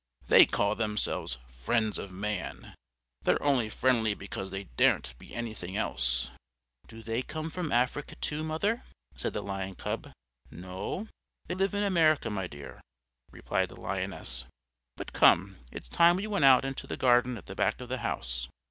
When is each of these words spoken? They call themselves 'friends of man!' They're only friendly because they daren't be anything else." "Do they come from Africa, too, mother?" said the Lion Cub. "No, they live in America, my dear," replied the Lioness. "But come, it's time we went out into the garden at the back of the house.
They 0.29 0.47
call 0.47 0.73
themselves 0.73 1.37
'friends 1.51 1.99
of 1.99 2.11
man!' 2.11 2.73
They're 3.21 3.43
only 3.43 3.69
friendly 3.69 4.15
because 4.15 4.49
they 4.49 4.63
daren't 4.75 5.15
be 5.19 5.35
anything 5.35 5.77
else." 5.77 6.31
"Do 6.87 7.03
they 7.03 7.21
come 7.21 7.51
from 7.51 7.71
Africa, 7.71 8.15
too, 8.15 8.43
mother?" 8.43 8.81
said 9.15 9.33
the 9.33 9.43
Lion 9.43 9.75
Cub. 9.75 10.11
"No, 10.49 11.07
they 11.45 11.53
live 11.53 11.75
in 11.75 11.83
America, 11.83 12.31
my 12.31 12.47
dear," 12.47 12.81
replied 13.29 13.69
the 13.69 13.79
Lioness. 13.79 14.45
"But 14.97 15.13
come, 15.13 15.57
it's 15.71 15.87
time 15.87 16.15
we 16.15 16.25
went 16.25 16.45
out 16.45 16.65
into 16.65 16.87
the 16.87 16.97
garden 16.97 17.37
at 17.37 17.45
the 17.45 17.53
back 17.53 17.79
of 17.79 17.87
the 17.87 17.99
house. 17.99 18.47